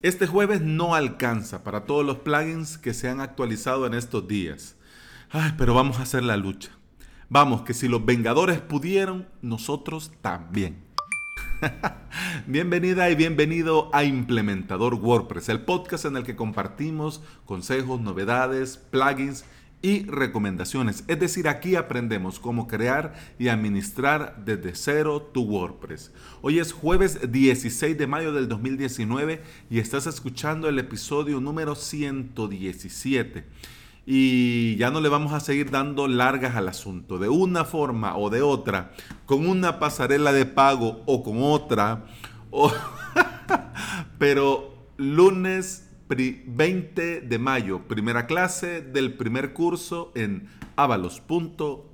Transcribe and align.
Este 0.00 0.28
jueves 0.28 0.60
no 0.60 0.94
alcanza 0.94 1.64
para 1.64 1.84
todos 1.84 2.06
los 2.06 2.18
plugins 2.18 2.78
que 2.78 2.94
se 2.94 3.08
han 3.08 3.20
actualizado 3.20 3.84
en 3.84 3.94
estos 3.94 4.28
días. 4.28 4.76
Ay, 5.28 5.54
pero 5.58 5.74
vamos 5.74 5.98
a 5.98 6.02
hacer 6.02 6.22
la 6.22 6.36
lucha. 6.36 6.70
Vamos, 7.28 7.62
que 7.62 7.74
si 7.74 7.88
los 7.88 8.06
Vengadores 8.06 8.60
pudieron, 8.60 9.26
nosotros 9.42 10.12
también. 10.22 10.84
Bienvenida 12.46 13.10
y 13.10 13.16
bienvenido 13.16 13.90
a 13.92 14.04
Implementador 14.04 14.94
WordPress, 14.94 15.48
el 15.48 15.62
podcast 15.62 16.04
en 16.04 16.16
el 16.16 16.22
que 16.22 16.36
compartimos 16.36 17.20
consejos, 17.44 18.00
novedades, 18.00 18.76
plugins 18.76 19.46
y 19.80 20.04
recomendaciones. 20.04 21.04
Es 21.06 21.20
decir, 21.20 21.48
aquí 21.48 21.76
aprendemos 21.76 22.40
cómo 22.40 22.66
crear 22.66 23.14
y 23.38 23.48
administrar 23.48 24.42
desde 24.44 24.74
cero 24.74 25.30
tu 25.32 25.42
WordPress. 25.42 26.12
Hoy 26.42 26.58
es 26.58 26.72
jueves 26.72 27.30
16 27.30 27.96
de 27.96 28.06
mayo 28.06 28.32
del 28.32 28.48
2019 28.48 29.42
y 29.70 29.78
estás 29.78 30.06
escuchando 30.06 30.68
el 30.68 30.78
episodio 30.78 31.40
número 31.40 31.74
117. 31.74 33.44
Y 34.04 34.76
ya 34.76 34.90
no 34.90 35.00
le 35.00 35.10
vamos 35.10 35.32
a 35.32 35.40
seguir 35.40 35.70
dando 35.70 36.08
largas 36.08 36.56
al 36.56 36.68
asunto. 36.68 37.18
De 37.18 37.28
una 37.28 37.64
forma 37.64 38.16
o 38.16 38.30
de 38.30 38.42
otra, 38.42 38.92
con 39.26 39.46
una 39.46 39.78
pasarela 39.78 40.32
de 40.32 40.46
pago 40.46 41.02
o 41.06 41.22
con 41.22 41.42
otra. 41.42 42.06
Pero 44.18 44.88
lunes 44.96 45.87
20 46.08 47.20
de 47.20 47.38
mayo, 47.38 47.86
primera 47.86 48.26
clase 48.26 48.80
del 48.80 49.14
primer 49.14 49.52
curso 49.52 50.10
en 50.14 50.48
avalos.sb 50.76 51.88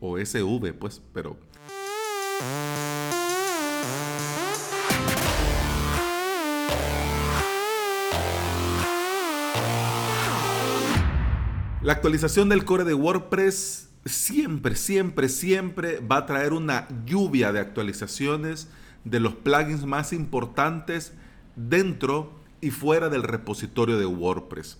o 0.00 0.18
sv, 0.18 0.72
pues, 0.72 1.02
pero... 1.12 1.36
La 11.82 11.94
actualización 11.94 12.48
del 12.48 12.64
core 12.64 12.84
de 12.84 12.94
WordPress 12.94 13.90
siempre, 14.04 14.76
siempre, 14.76 15.28
siempre 15.28 16.00
va 16.00 16.18
a 16.18 16.26
traer 16.26 16.52
una 16.52 16.88
lluvia 17.04 17.52
de 17.52 17.60
actualizaciones 17.60 18.68
de 19.04 19.20
los 19.20 19.34
plugins 19.34 19.84
más 19.84 20.12
importantes 20.12 21.14
dentro 21.56 22.39
y 22.60 22.70
fuera 22.70 23.08
del 23.08 23.22
repositorio 23.22 23.98
de 23.98 24.06
WordPress. 24.06 24.78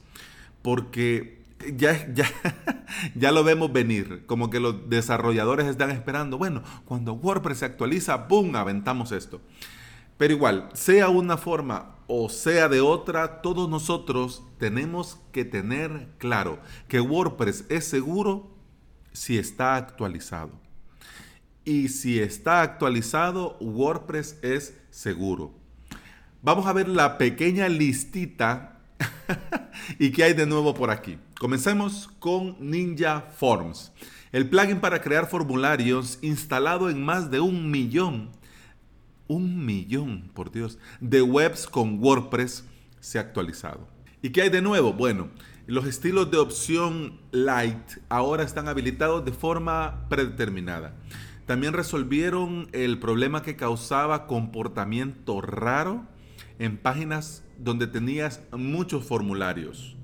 Porque 0.63 1.43
ya, 1.77 2.13
ya, 2.13 2.27
ya 3.15 3.33
lo 3.33 3.45
vemos 3.45 3.73
venir, 3.73 4.25
como 4.27 4.51
que 4.51 4.61
los 4.61 4.89
desarrolladores 4.89 5.67
están 5.67 5.91
esperando, 5.91 6.39
bueno, 6.39 6.63
cuando 6.85 7.15
WordPress 7.15 7.59
se 7.59 7.65
actualiza, 7.67 8.29
¡pum!, 8.29 8.55
aventamos 8.57 9.13
esto. 9.13 9.41
Pero 10.17 10.35
igual, 10.35 10.69
sea 10.75 11.09
una 11.09 11.37
forma 11.37 11.97
o 12.07 12.29
sea 12.29 12.69
de 12.69 12.81
otra, 12.81 13.41
todos 13.41 13.71
nosotros 13.71 14.43
tenemos 14.59 15.19
que 15.33 15.45
tener 15.45 16.09
claro 16.19 16.59
que 16.89 17.01
WordPress 17.01 17.67
es 17.69 17.85
seguro 17.85 18.51
si 19.13 19.39
está 19.39 19.77
actualizado. 19.77 20.51
Y 21.65 21.89
si 21.89 22.19
está 22.19 22.63
actualizado, 22.63 23.57
WordPress 23.61 24.39
es 24.43 24.77
seguro. 24.91 25.55
Vamos 26.43 26.65
a 26.65 26.73
ver 26.73 26.89
la 26.89 27.19
pequeña 27.19 27.69
listita 27.69 28.79
y 29.99 30.11
qué 30.11 30.25
hay 30.25 30.33
de 30.33 30.47
nuevo 30.47 30.73
por 30.73 30.91
aquí. 30.91 31.19
Comencemos 31.39 32.09
con 32.19 32.57
Ninja 32.59 33.27
Forms, 33.37 33.93
el 34.33 34.49
plugin 34.49 34.81
para 34.81 35.03
crear 35.03 35.29
formularios 35.29 36.19
instalado 36.23 36.89
en 36.89 37.05
más 37.05 37.31
de 37.31 37.41
un 37.41 37.71
millón, 37.71 38.31
un 39.29 39.67
millón, 39.67 40.31
por 40.33 40.51
Dios, 40.51 40.79
de 40.99 41.21
webs 41.21 41.67
con 41.67 42.03
WordPress 42.03 42.65
se 43.01 43.19
ha 43.19 43.21
actualizado. 43.21 43.87
¿Y 44.23 44.31
qué 44.31 44.41
hay 44.41 44.49
de 44.49 44.63
nuevo? 44.63 44.95
Bueno, 44.95 45.29
los 45.67 45.85
estilos 45.85 46.31
de 46.31 46.39
opción 46.39 47.21
light 47.33 47.99
ahora 48.09 48.45
están 48.45 48.67
habilitados 48.67 49.27
de 49.27 49.33
forma 49.33 50.07
predeterminada. 50.09 50.95
También 51.45 51.75
resolvieron 51.75 52.71
el 52.73 52.99
problema 52.99 53.43
que 53.43 53.57
causaba 53.57 54.27
comportamiento 54.27 55.43
raro 55.43 56.07
en 56.61 56.77
páginas 56.77 57.43
donde 57.59 57.89
tenías 57.89 58.43
muchos 58.53 59.05
formularios. 59.05 59.97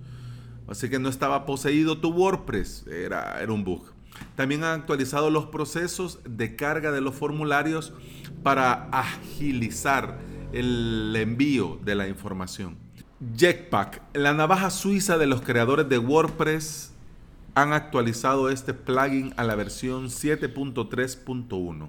Así 0.67 0.89
que 0.89 0.99
no 0.99 1.09
estaba 1.09 1.47
poseído 1.47 1.99
tu 1.99 2.11
WordPress, 2.11 2.87
era, 2.89 3.41
era 3.41 3.53
un 3.53 3.63
bug. 3.63 3.85
También 4.35 4.65
han 4.65 4.81
actualizado 4.81 5.31
los 5.31 5.47
procesos 5.47 6.19
de 6.25 6.57
carga 6.57 6.91
de 6.91 7.03
los 7.03 7.15
formularios 7.15 7.93
para 8.43 8.89
agilizar 8.91 10.19
el 10.53 11.15
envío 11.15 11.79
de 11.85 11.95
la 11.95 12.09
información. 12.09 12.79
Jetpack, 13.37 14.03
la 14.15 14.33
navaja 14.33 14.71
suiza 14.71 15.19
de 15.19 15.27
los 15.27 15.43
creadores 15.43 15.89
de 15.89 15.99
WordPress, 15.99 16.93
han 17.55 17.75
actualizado 17.75 18.49
este 18.49 18.73
plugin 18.75 19.35
a 19.37 19.45
la 19.45 19.55
versión 19.55 20.07
7.3.1. 20.07 21.89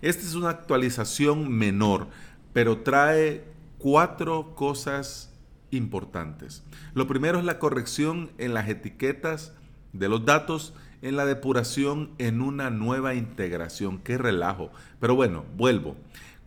Esta 0.00 0.22
es 0.22 0.34
una 0.34 0.50
actualización 0.50 1.50
menor, 1.50 2.08
pero 2.52 2.78
trae 2.78 3.44
cuatro 3.78 4.54
cosas 4.54 5.32
importantes. 5.70 6.62
Lo 6.94 7.06
primero 7.06 7.38
es 7.38 7.44
la 7.44 7.58
corrección 7.58 8.30
en 8.38 8.54
las 8.54 8.68
etiquetas 8.68 9.52
de 9.92 10.08
los 10.08 10.24
datos 10.24 10.74
en 11.02 11.16
la 11.16 11.26
depuración 11.26 12.10
en 12.18 12.40
una 12.40 12.70
nueva 12.70 13.14
integración. 13.14 13.98
Qué 13.98 14.18
relajo. 14.18 14.70
Pero 15.00 15.14
bueno, 15.14 15.44
vuelvo. 15.56 15.96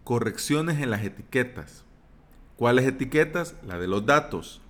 Correcciones 0.04 0.82
en 0.82 0.90
las 0.90 1.04
etiquetas. 1.04 1.86
¿Cuáles 2.58 2.86
etiquetas? 2.86 3.56
La 3.66 3.80
de 3.80 3.88
los 3.88 4.06
datos. 4.06 4.62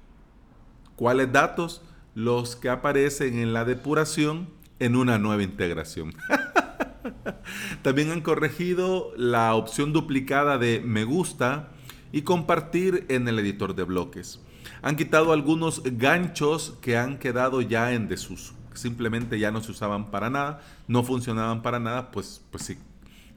¿Cuáles 0.95 1.31
datos? 1.31 1.81
Los 2.13 2.55
que 2.55 2.69
aparecen 2.69 3.39
en 3.39 3.53
la 3.53 3.65
depuración 3.65 4.49
en 4.79 4.95
una 4.95 5.17
nueva 5.17 5.43
integración. 5.43 6.13
También 7.81 8.11
han 8.11 8.21
corregido 8.21 9.11
la 9.17 9.55
opción 9.55 9.93
duplicada 9.93 10.57
de 10.57 10.81
me 10.83 11.03
gusta 11.03 11.69
y 12.11 12.23
compartir 12.23 13.05
en 13.09 13.27
el 13.27 13.39
editor 13.39 13.75
de 13.75 13.83
bloques. 13.83 14.39
Han 14.81 14.95
quitado 14.95 15.31
algunos 15.31 15.81
ganchos 15.83 16.77
que 16.81 16.97
han 16.97 17.17
quedado 17.17 17.61
ya 17.61 17.93
en 17.93 18.07
desuso. 18.07 18.53
Simplemente 18.73 19.39
ya 19.39 19.51
no 19.51 19.61
se 19.61 19.71
usaban 19.71 20.11
para 20.11 20.29
nada, 20.29 20.61
no 20.87 21.03
funcionaban 21.03 21.61
para 21.61 21.79
nada, 21.79 22.11
pues, 22.11 22.41
pues 22.51 22.63
sí, 22.63 22.77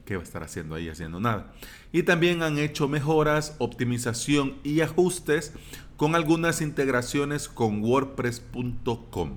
¿qué 0.05 0.15
va 0.15 0.21
a 0.21 0.23
estar 0.23 0.43
haciendo 0.43 0.75
ahí 0.75 0.87
haciendo 0.87 1.19
nada? 1.19 1.51
Y 1.91 2.03
también 2.03 2.41
han 2.41 2.57
hecho 2.57 2.87
mejoras, 2.87 3.55
optimización 3.59 4.55
y 4.63 4.81
ajustes 4.81 5.53
con 5.97 6.15
algunas 6.15 6.61
integraciones 6.61 7.47
con 7.47 7.83
wordpress.com. 7.83 9.31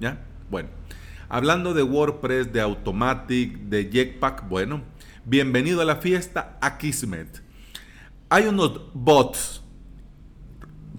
¿Ya? 0.00 0.24
Bueno, 0.50 0.68
hablando 1.28 1.74
de 1.74 1.82
WordPress, 1.82 2.52
de 2.52 2.60
Automatic, 2.60 3.58
de 3.60 3.90
Jetpack, 3.90 4.48
bueno, 4.48 4.82
bienvenido 5.24 5.80
a 5.80 5.84
la 5.84 5.96
fiesta 5.96 6.58
a. 6.60 7.43
Hay 8.30 8.46
unos 8.46 8.80
bots, 8.94 9.62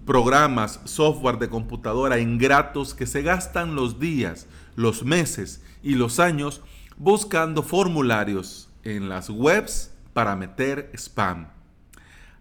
programas, 0.05 0.79
software 0.85 1.39
de 1.39 1.49
computadora 1.49 2.19
ingratos 2.19 2.93
que 2.93 3.07
se 3.07 3.23
gastan 3.23 3.75
los 3.75 3.99
días, 3.99 4.47
los 4.75 5.03
meses 5.03 5.63
y 5.81 5.95
los 5.95 6.19
años 6.19 6.61
buscando 6.97 7.63
formularios 7.63 8.69
en 8.83 9.09
las 9.09 9.29
webs 9.29 9.91
para 10.13 10.35
meter 10.35 10.91
spam. 10.93 11.47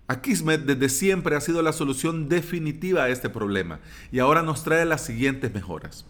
Akismet 0.06 0.66
desde 0.66 0.90
siempre 0.90 1.34
ha 1.34 1.40
sido 1.40 1.62
la 1.62 1.72
solución 1.72 2.28
definitiva 2.28 3.04
a 3.04 3.08
este 3.08 3.30
problema 3.30 3.80
y 4.12 4.18
ahora 4.18 4.42
nos 4.42 4.64
trae 4.64 4.84
las 4.84 5.02
siguientes 5.02 5.52
mejoras. 5.54 6.04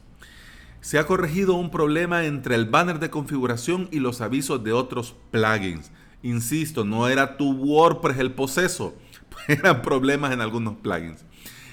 Se 0.80 0.98
ha 0.98 1.06
corregido 1.06 1.54
un 1.54 1.70
problema 1.70 2.24
entre 2.24 2.56
el 2.56 2.66
banner 2.66 2.98
de 2.98 3.08
configuración 3.08 3.88
y 3.92 4.00
los 4.00 4.20
avisos 4.20 4.64
de 4.64 4.72
otros 4.72 5.14
plugins 5.30 5.92
Insisto, 6.24 6.86
no 6.86 7.06
era 7.06 7.36
tu 7.36 7.52
WordPress 7.52 8.18
el 8.18 8.32
proceso, 8.32 8.96
eran 9.46 9.82
problemas 9.82 10.32
en 10.32 10.40
algunos 10.40 10.76
plugins. 10.76 11.22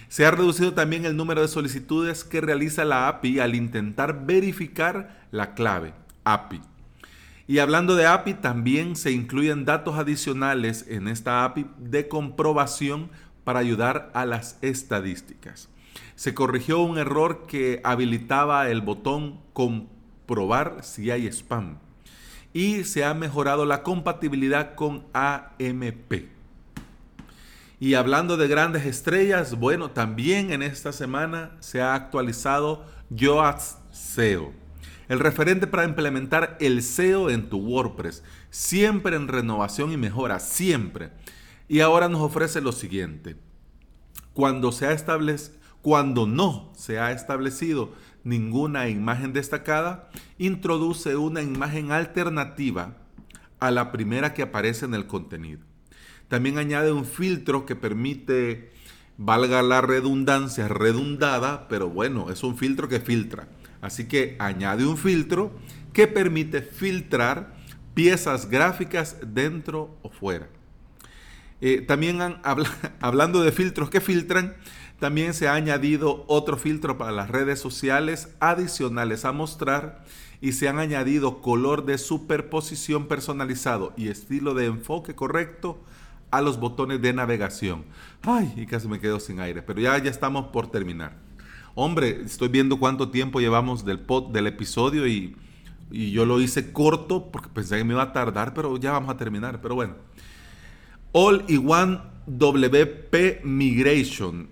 Se 0.10 0.26
ha 0.26 0.32
reducido 0.32 0.74
también 0.74 1.06
el 1.06 1.16
número 1.16 1.42
de 1.42 1.48
solicitudes 1.48 2.26
que 2.26 2.42
realiza 2.42 2.84
la 2.84 3.08
API 3.08 3.40
al 3.40 3.56
intentar 3.56 4.26
verificar 4.26 5.26
la 5.32 5.54
clave 5.54 5.94
API. 6.26 6.60
Y 7.48 7.60
hablando 7.60 7.96
de 7.96 8.08
API, 8.08 8.34
también 8.34 8.98
se 8.98 9.14
incluyen 9.14 9.64
datos 9.64 9.98
adicionales 9.98 10.86
en 10.90 11.08
esta 11.08 11.46
API 11.46 11.68
de 11.78 12.10
comprobación 12.10 13.10
para 13.46 13.60
ayudar 13.60 14.12
a 14.14 14.26
las 14.26 14.58
estadísticas. 14.62 15.70
Se 16.16 16.34
corrigió 16.34 16.82
un 16.82 16.98
error 16.98 17.46
que 17.48 17.80
habilitaba 17.86 18.70
el 18.70 18.82
botón 18.82 19.40
comprobar 19.54 20.80
si 20.84 21.10
hay 21.10 21.28
spam 21.28 21.78
y 22.54 22.84
se 22.84 23.04
ha 23.04 23.14
mejorado 23.14 23.66
la 23.66 23.84
compatibilidad 23.84 24.76
con 24.76 25.06
AMP. 25.14 26.30
Y 27.80 27.96
hablando 27.96 28.38
de 28.38 28.48
grandes 28.48 28.86
estrellas, 28.86 29.58
bueno, 29.58 29.90
también 29.92 30.52
en 30.52 30.62
esta 30.62 30.92
semana 30.92 31.58
se 31.62 31.82
ha 31.82 31.96
actualizado 31.96 32.86
Yoast 33.10 33.80
SEO, 33.92 34.52
el 35.08 35.20
referente 35.20 35.66
para 35.66 35.86
implementar 35.86 36.58
el 36.60 36.84
SEO 36.84 37.30
en 37.30 37.50
tu 37.50 37.58
WordPress, 37.58 38.24
siempre 38.52 39.16
en 39.16 39.28
renovación 39.28 39.92
y 39.92 39.98
mejora, 39.98 40.40
siempre. 40.40 41.10
Y 41.68 41.80
ahora 41.80 42.08
nos 42.08 42.22
ofrece 42.22 42.62
lo 42.62 42.72
siguiente. 42.72 43.36
Cuando, 44.34 44.72
se 44.72 44.86
ha 44.86 44.96
cuando 45.82 46.28
no 46.28 46.72
se 46.76 47.00
ha 47.00 47.12
establecido 47.12 47.94
ninguna 48.24 48.90
imagen 48.90 49.34
destacada, 49.34 50.10
introduce 50.38 51.16
una 51.16 51.42
imagen 51.42 51.92
alternativa 51.92 52.98
a 53.60 53.72
la 53.72 53.92
primera 53.92 54.34
que 54.34 54.42
aparece 54.42 54.86
en 54.86 54.94
el 54.94 55.08
contenido. 55.08 55.62
También 56.28 56.58
añade 56.58 56.92
un 56.92 57.06
filtro 57.06 57.66
que 57.66 57.76
permite, 57.76 58.72
valga 59.18 59.62
la 59.62 59.82
redundancia, 59.82 60.68
redundada, 60.68 61.68
pero 61.68 61.90
bueno, 61.90 62.32
es 62.32 62.44
un 62.44 62.58
filtro 62.58 62.88
que 62.88 63.00
filtra. 63.00 63.48
Así 63.82 64.08
que 64.08 64.36
añade 64.40 64.86
un 64.86 64.98
filtro 64.98 65.52
que 65.94 66.08
permite 66.08 66.62
filtrar 66.62 67.56
piezas 67.94 68.50
gráficas 68.50 69.18
dentro 69.26 69.98
o 70.02 70.10
fuera. 70.10 70.48
Eh, 71.60 71.82
también 71.82 72.20
hablando 73.02 73.44
de 73.44 73.52
filtros 73.52 73.90
que 73.90 74.02
filtran, 74.02 74.56
también 75.02 75.34
se 75.34 75.48
ha 75.48 75.56
añadido 75.56 76.26
otro 76.28 76.58
filtro 76.58 77.00
para 77.00 77.12
las 77.12 77.28
redes 77.28 77.60
sociales 77.60 78.30
adicionales 78.40 79.26
a 79.26 79.32
mostrar 79.32 80.06
y 80.42 80.52
se 80.52 80.70
han 80.70 80.78
añadido 80.78 81.42
color 81.42 81.86
de 81.86 81.98
superposición 81.98 83.08
personalizado 83.08 83.94
y 83.98 84.10
estilo 84.10 84.54
de 84.54 84.68
enfoque 84.68 85.16
correcto 85.16 85.84
a 86.30 86.42
los 86.42 86.60
botones 86.60 87.02
de 87.02 87.14
navegación. 87.14 87.84
Ay, 88.22 88.54
y 88.56 88.68
casi 88.68 88.88
me 88.88 89.00
quedo 89.00 89.20
sin 89.20 89.40
aire, 89.40 89.64
pero 89.64 89.82
ya, 89.82 89.98
ya 89.98 90.12
estamos 90.12 90.50
por 90.50 90.70
terminar. 90.70 91.18
Hombre, 91.74 92.22
estoy 92.24 92.50
viendo 92.50 92.78
cuánto 92.78 93.10
tiempo 93.10 93.40
llevamos 93.40 93.84
del, 93.84 94.00
pod, 94.00 94.32
del 94.32 94.46
episodio 94.46 95.08
y, 95.08 95.36
y 95.90 96.12
yo 96.12 96.28
lo 96.28 96.40
hice 96.40 96.72
corto 96.72 97.32
porque 97.32 97.50
pensé 97.50 97.80
que 97.80 97.84
me 97.84 97.96
iba 97.96 98.04
a 98.04 98.14
tardar, 98.14 98.54
pero 98.54 98.78
ya 98.78 98.92
vamos 98.92 99.10
a 99.10 99.18
terminar. 99.18 99.62
Pero 99.62 99.74
bueno. 99.74 99.96
All 101.12 101.44
in 101.48 101.68
One 101.68 102.00
WP 102.28 103.44
Migration. 103.44 104.51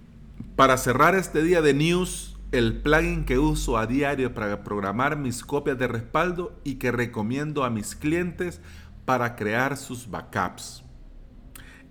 Para 0.59 0.75
cerrar 0.75 1.15
este 1.15 1.41
día 1.41 1.61
de 1.61 1.73
news, 1.73 2.37
el 2.51 2.81
plugin 2.81 3.23
que 3.23 3.39
uso 3.39 3.77
a 3.77 3.87
diario 3.87 4.33
para 4.33 4.61
programar 4.61 5.15
mis 5.15 5.45
copias 5.45 5.79
de 5.79 5.87
respaldo 5.87 6.59
y 6.65 6.75
que 6.75 6.91
recomiendo 6.91 7.63
a 7.63 7.69
mis 7.69 7.95
clientes 7.95 8.59
para 9.05 9.37
crear 9.37 9.77
sus 9.77 10.09
backups. 10.09 10.83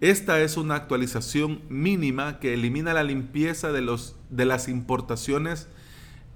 Esta 0.03 0.43
es 0.43 0.59
una 0.59 0.75
actualización 0.75 1.63
mínima 1.71 2.41
que 2.41 2.53
elimina 2.53 2.93
la 2.93 3.05
limpieza 3.05 3.73
de, 3.73 3.81
los, 3.81 4.17
de 4.29 4.45
las 4.45 4.69
importaciones 4.69 5.69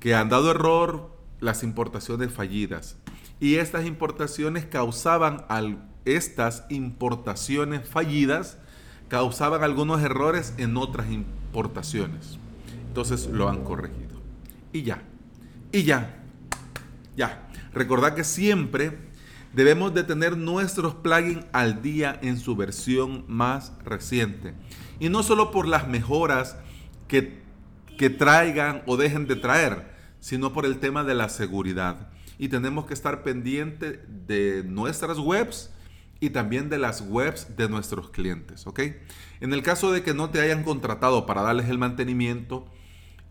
que 0.01 0.15
han 0.15 0.31
dado 0.31 0.53
error, 0.53 1.15
las 1.39 1.63
importaciones 1.63 2.33
fallidas. 2.33 2.97
Y 3.41 3.57
estas 3.57 3.85
importaciones 3.85 4.65
causaban 4.65 5.45
al, 5.51 5.87
estas 6.07 6.65
importaciones 6.71 7.87
fallidas 7.87 8.57
causaban 9.13 9.63
algunos 9.63 10.01
errores 10.01 10.55
en 10.57 10.79
otras 10.79 11.11
importaciones. 11.11 12.39
Entonces 12.89 13.27
lo 13.27 13.51
han 13.51 13.63
corregido. 13.63 14.23
Y 14.73 14.85
ya. 14.85 15.03
Y 15.71 15.83
ya. 15.83 16.25
Ya. 17.15 17.47
Recordad 17.75 18.15
que 18.15 18.25
siempre 18.25 18.97
debemos 19.53 19.93
de 19.93 20.05
tener 20.05 20.39
nuestros 20.39 20.95
plugins 20.95 21.45
al 21.53 21.83
día 21.83 22.19
en 22.23 22.39
su 22.39 22.57
versión 22.57 23.27
más 23.29 23.75
reciente. 23.85 24.55
Y 24.99 25.11
no 25.11 25.23
solo 25.23 25.51
por 25.51 25.69
las 25.69 25.87
mejoras 25.87 26.57
que, 27.07 27.43
que 27.99 28.09
traigan 28.09 28.83
o 28.87 28.97
dejen 28.97 29.27
de 29.27 29.37
traer, 29.37 29.93
sino 30.21 30.55
por 30.55 30.65
el 30.65 30.79
tema 30.79 31.05
de 31.05 31.15
la 31.15 31.29
seguridad. 31.29 32.09
Y 32.39 32.49
tenemos 32.49 32.87
que 32.87 32.95
estar 32.95 33.23
pendientes 33.23 33.99
de 34.27 34.65
nuestras 34.65 35.19
webs 35.19 35.71
y 36.23 36.31
también 36.31 36.71
de 36.71 36.79
las 36.79 37.01
webs 37.01 37.57
de 37.57 37.69
nuestros 37.69 38.11
clientes, 38.11 38.69
¿ok? 38.69 38.81
En 39.41 39.53
el 39.53 39.61
caso 39.65 39.91
de 39.91 40.05
que 40.05 40.15
no 40.15 40.31
te 40.31 40.41
hayan 40.41 40.63
contratado 40.63 41.27
para 41.27 41.43
darles 41.43 41.69
el 41.69 41.79
mantenimiento 41.79 42.65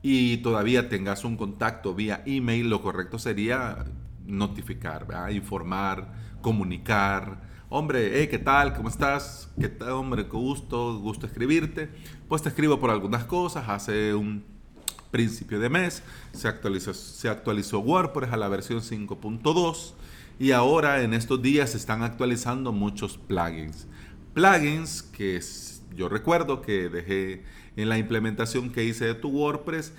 y 0.01 0.37
todavía 0.39 0.89
tengas 0.89 1.23
un 1.23 1.37
contacto 1.37 1.95
vía 1.95 2.21
email, 2.25 2.69
lo 2.69 2.81
correcto 2.81 3.17
sería 3.17 3.85
notificar, 4.25 5.07
informar, 5.31 6.11
comunicar. 6.41 7.41
Hombre, 7.69 8.27
¿qué 8.27 8.39
tal? 8.39 8.73
¿Cómo 8.73 8.89
estás? 8.89 9.49
¿Qué 9.57 9.69
tal, 9.69 9.91
hombre? 9.91 10.25
Qué 10.25 10.31
gusto, 10.31 10.99
gusto 10.99 11.25
escribirte. 11.25 11.89
Pues 12.27 12.41
te 12.41 12.49
escribo 12.49 12.77
por 12.77 12.89
algunas 12.89 13.23
cosas. 13.23 13.69
Hace 13.69 14.13
un 14.13 14.43
principio 15.11 15.61
de 15.61 15.69
mes 15.69 16.03
se 16.33 16.49
actualizó, 16.49 16.93
se 16.93 17.29
actualizó 17.29 17.79
WordPress 17.79 18.33
a 18.33 18.37
la 18.37 18.49
versión 18.49 18.81
5.2 18.81 19.93
y 20.41 20.53
ahora 20.53 21.03
en 21.03 21.13
estos 21.13 21.39
días 21.39 21.69
se 21.69 21.77
están 21.77 22.01
actualizando 22.01 22.71
muchos 22.71 23.15
plugins. 23.15 23.85
Plugins 24.33 25.03
que 25.03 25.39
yo 25.95 26.09
recuerdo 26.09 26.63
que 26.63 26.89
dejé 26.89 27.43
en 27.75 27.89
la 27.89 27.99
implementación 27.99 28.71
que 28.71 28.83
hice 28.83 29.05
de 29.05 29.13
tu 29.13 29.29
WordPress 29.29 29.93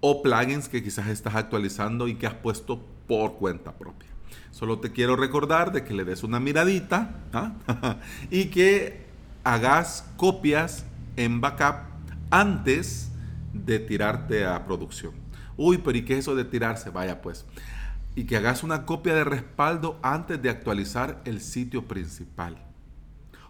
o 0.00 0.22
plugins 0.22 0.68
que 0.68 0.82
quizás 0.82 1.06
estás 1.06 1.36
actualizando 1.36 2.06
y 2.06 2.16
que 2.16 2.26
has 2.26 2.34
puesto 2.34 2.84
por 3.06 3.36
cuenta 3.36 3.78
propia. 3.78 4.10
Solo 4.50 4.78
te 4.78 4.92
quiero 4.92 5.16
recordar 5.16 5.72
de 5.72 5.84
que 5.84 5.94
le 5.94 6.04
des 6.04 6.22
una 6.22 6.38
miradita 6.38 7.22
¿ah? 7.32 7.96
y 8.30 8.50
que 8.50 9.06
hagas 9.42 10.06
copias 10.18 10.84
en 11.16 11.40
backup 11.40 11.76
antes 12.28 13.10
de 13.54 13.78
tirarte 13.78 14.44
a 14.44 14.66
producción. 14.66 15.14
Uy, 15.56 15.78
pero 15.78 15.96
¿y 15.96 16.02
qué 16.04 16.12
es 16.12 16.18
eso 16.18 16.36
de 16.36 16.44
tirarse? 16.44 16.90
Vaya 16.90 17.22
pues 17.22 17.46
y 18.18 18.24
que 18.24 18.36
hagas 18.36 18.64
una 18.64 18.84
copia 18.84 19.14
de 19.14 19.22
respaldo 19.22 20.00
antes 20.02 20.42
de 20.42 20.50
actualizar 20.50 21.22
el 21.24 21.40
sitio 21.40 21.86
principal. 21.86 22.58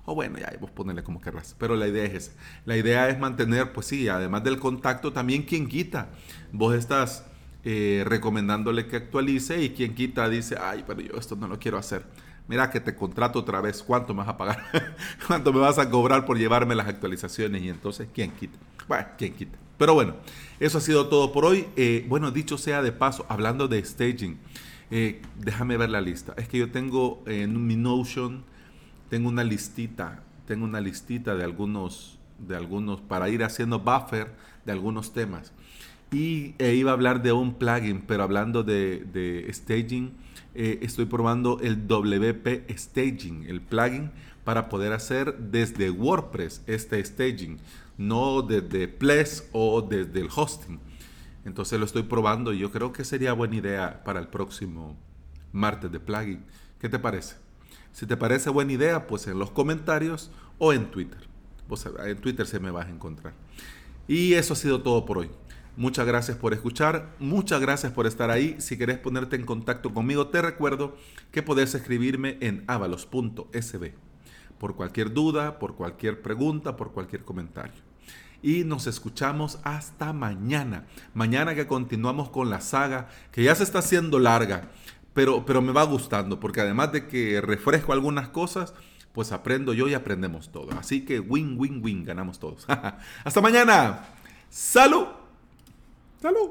O 0.04 0.14
bueno, 0.14 0.38
ya 0.38 0.52
vos 0.60 0.70
ponerle 0.70 1.02
como 1.02 1.22
querrás. 1.22 1.56
Pero 1.58 1.74
la 1.74 1.88
idea 1.88 2.04
es 2.04 2.12
esa. 2.12 2.32
La 2.66 2.76
idea 2.76 3.08
es 3.08 3.18
mantener, 3.18 3.72
pues 3.72 3.86
sí, 3.86 4.10
además 4.10 4.44
del 4.44 4.58
contacto, 4.58 5.10
también 5.10 5.44
quien 5.44 5.68
quita. 5.68 6.10
Vos 6.52 6.74
estás 6.74 7.24
eh, 7.64 8.02
recomendándole 8.04 8.86
que 8.86 8.96
actualice 8.96 9.62
y 9.62 9.70
quien 9.70 9.94
quita 9.94 10.28
dice, 10.28 10.58
ay, 10.60 10.84
pero 10.86 11.00
yo 11.00 11.14
esto 11.16 11.34
no 11.34 11.48
lo 11.48 11.58
quiero 11.58 11.78
hacer. 11.78 12.04
Mira 12.46 12.70
que 12.70 12.80
te 12.80 12.94
contrato 12.94 13.38
otra 13.38 13.62
vez, 13.62 13.82
¿cuánto 13.82 14.12
me 14.12 14.18
vas 14.18 14.28
a 14.28 14.36
pagar? 14.36 14.62
¿Cuánto 15.26 15.50
me 15.50 15.60
vas 15.60 15.78
a 15.78 15.88
cobrar 15.88 16.26
por 16.26 16.36
llevarme 16.36 16.74
las 16.74 16.88
actualizaciones? 16.88 17.62
Y 17.62 17.70
entonces, 17.70 18.06
¿quién 18.12 18.32
quita? 18.32 18.58
Bueno, 18.86 19.06
¿quién 19.16 19.32
quita? 19.32 19.56
Pero 19.78 19.94
bueno, 19.94 20.14
eso 20.60 20.78
ha 20.78 20.80
sido 20.80 21.06
todo 21.06 21.32
por 21.32 21.44
hoy. 21.44 21.66
Eh, 21.76 22.04
bueno, 22.08 22.30
dicho 22.32 22.58
sea 22.58 22.82
de 22.82 22.92
paso, 22.92 23.24
hablando 23.28 23.68
de 23.68 23.82
staging, 23.82 24.36
eh, 24.90 25.22
déjame 25.38 25.76
ver 25.76 25.90
la 25.90 26.00
lista. 26.00 26.34
Es 26.36 26.48
que 26.48 26.58
yo 26.58 26.70
tengo 26.70 27.22
en 27.26 27.66
mi 27.66 27.76
Notion, 27.76 28.42
tengo 29.08 29.28
una 29.28 29.44
listita, 29.44 30.22
tengo 30.46 30.64
una 30.64 30.80
listita 30.80 31.36
de 31.36 31.44
algunos, 31.44 32.18
de 32.38 32.56
algunos, 32.56 33.00
para 33.00 33.28
ir 33.28 33.44
haciendo 33.44 33.78
buffer 33.78 34.34
de 34.64 34.72
algunos 34.72 35.12
temas. 35.12 35.52
Y 36.10 36.54
e 36.58 36.74
iba 36.74 36.90
a 36.90 36.94
hablar 36.94 37.22
de 37.22 37.32
un 37.32 37.54
plugin, 37.54 38.00
pero 38.00 38.22
hablando 38.24 38.64
de, 38.64 39.48
staging, 39.52 40.10
eh, 40.54 40.78
estoy 40.82 41.06
probando 41.06 41.60
el 41.60 41.86
WP 41.86 42.70
Staging, 42.76 43.44
el 43.48 43.60
plugin 43.60 44.10
para 44.44 44.68
poder 44.68 44.92
hacer 44.92 45.36
desde 45.38 45.90
WordPress 45.90 46.62
este 46.66 47.04
staging 47.04 47.58
no 47.98 48.42
desde 48.42 48.88
Ples 48.88 49.48
o 49.52 49.82
desde 49.82 50.20
el 50.20 50.28
hosting. 50.34 50.80
Entonces 51.44 51.78
lo 51.78 51.84
estoy 51.84 52.04
probando 52.04 52.52
y 52.52 52.58
yo 52.58 52.70
creo 52.70 52.92
que 52.92 53.04
sería 53.04 53.32
buena 53.32 53.56
idea 53.56 54.04
para 54.04 54.20
el 54.20 54.28
próximo 54.28 54.96
martes 55.52 55.90
de 55.92 56.00
plugin. 56.00 56.44
¿Qué 56.80 56.88
te 56.88 56.98
parece? 56.98 57.36
Si 57.92 58.06
te 58.06 58.16
parece 58.16 58.48
buena 58.50 58.72
idea, 58.72 59.06
pues 59.06 59.26
en 59.26 59.38
los 59.38 59.50
comentarios 59.50 60.30
o 60.58 60.72
en 60.72 60.90
Twitter. 60.90 61.18
en 62.04 62.18
Twitter 62.18 62.46
se 62.46 62.60
me 62.60 62.70
vas 62.70 62.86
a 62.86 62.90
encontrar. 62.90 63.34
Y 64.06 64.34
eso 64.34 64.52
ha 64.54 64.56
sido 64.56 64.80
todo 64.80 65.04
por 65.04 65.18
hoy. 65.18 65.30
Muchas 65.78 66.08
gracias 66.08 66.36
por 66.36 66.54
escuchar, 66.54 67.14
muchas 67.20 67.60
gracias 67.60 67.92
por 67.92 68.08
estar 68.08 68.32
ahí. 68.32 68.56
Si 68.58 68.76
querés 68.76 68.98
ponerte 68.98 69.36
en 69.36 69.46
contacto 69.46 69.94
conmigo, 69.94 70.26
te 70.26 70.42
recuerdo 70.42 70.96
que 71.30 71.40
podés 71.40 71.72
escribirme 71.72 72.36
en 72.40 72.64
avalos.sb 72.66 73.92
por 74.58 74.74
cualquier 74.74 75.12
duda, 75.12 75.60
por 75.60 75.76
cualquier 75.76 76.20
pregunta, 76.20 76.76
por 76.76 76.90
cualquier 76.90 77.22
comentario 77.22 77.80
y 78.42 78.64
nos 78.64 78.88
escuchamos 78.88 79.60
hasta 79.62 80.12
mañana. 80.12 80.86
Mañana 81.14 81.54
que 81.54 81.68
continuamos 81.68 82.28
con 82.28 82.50
la 82.50 82.60
saga, 82.60 83.08
que 83.30 83.44
ya 83.44 83.54
se 83.54 83.62
está 83.62 83.78
haciendo 83.78 84.18
larga, 84.18 84.70
pero, 85.14 85.46
pero 85.46 85.62
me 85.62 85.70
va 85.72 85.84
gustando, 85.84 86.40
porque 86.40 86.60
además 86.60 86.90
de 86.90 87.06
que 87.06 87.40
refresco 87.40 87.92
algunas 87.92 88.30
cosas, 88.30 88.74
pues 89.12 89.30
aprendo 89.30 89.74
yo 89.74 89.86
y 89.86 89.94
aprendemos 89.94 90.50
todo. 90.50 90.76
Así 90.76 91.04
que 91.04 91.20
win, 91.20 91.54
win, 91.56 91.80
win, 91.84 92.04
ganamos 92.04 92.40
todos. 92.40 92.66
hasta 93.24 93.40
mañana. 93.40 94.08
Salud. 94.50 95.27
Salud. 96.20 96.50